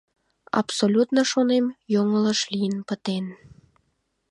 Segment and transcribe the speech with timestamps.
[0.59, 3.25] Абсолютно, шонем, йоҥылыш лийын пытен.